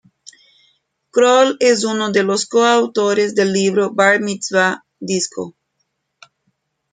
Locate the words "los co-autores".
2.23-3.35